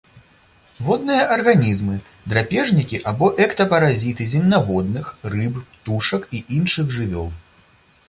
Водныя 0.85 1.25
арганізмы, 1.35 1.97
драпежнікі 2.33 3.03
або 3.13 3.31
эктапаразіты 3.47 4.29
земнаводных, 4.35 5.15
рыб, 5.37 5.63
птушак 5.79 6.21
і 6.37 6.45
іншых 6.61 6.85
жывёл. 7.01 7.35